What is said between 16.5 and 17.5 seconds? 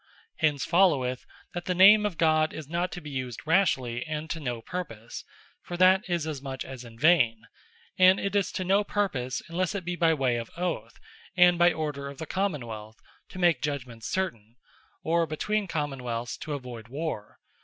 avoyd Warre.